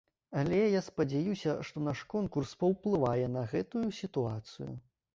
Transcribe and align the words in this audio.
Але 0.39 0.61
я 0.75 0.81
спадзяюся, 0.85 1.53
што 1.69 1.85
наш 1.89 2.03
конкурс 2.15 2.57
паўплывае 2.65 3.25
на 3.39 3.47
гэтую 3.55 3.87
сітуацыю. 4.03 4.71